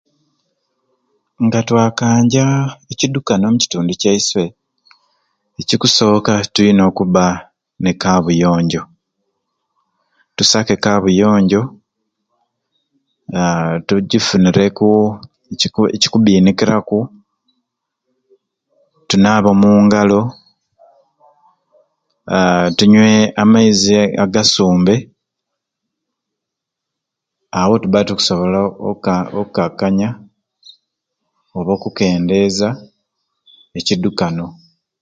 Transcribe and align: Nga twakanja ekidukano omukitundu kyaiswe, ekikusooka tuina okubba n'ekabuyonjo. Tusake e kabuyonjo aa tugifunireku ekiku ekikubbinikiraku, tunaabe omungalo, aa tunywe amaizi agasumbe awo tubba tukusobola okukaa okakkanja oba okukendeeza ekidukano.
Nga 1.45 1.59
twakanja 1.67 2.45
ekidukano 2.91 3.43
omukitundu 3.47 3.91
kyaiswe, 4.01 4.43
ekikusooka 5.61 6.33
tuina 6.53 6.81
okubba 6.89 7.25
n'ekabuyonjo. 7.81 8.81
Tusake 10.35 10.73
e 10.77 10.81
kabuyonjo 10.83 11.61
aa 13.37 13.71
tugifunireku 13.87 14.87
ekiku 15.53 15.81
ekikubbinikiraku, 15.95 16.99
tunaabe 19.09 19.47
omungalo, 19.53 20.21
aa 22.35 22.63
tunywe 22.77 23.09
amaizi 23.41 23.93
agasumbe 24.23 24.95
awo 27.59 27.73
tubba 27.81 27.99
tukusobola 28.07 28.59
okukaa 28.89 29.23
okakkanja 29.41 30.09
oba 31.57 31.71
okukendeeza 31.77 32.69
ekidukano. 33.79 34.45